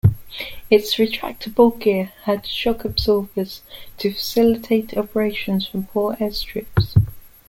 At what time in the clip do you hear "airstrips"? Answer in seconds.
6.15-6.95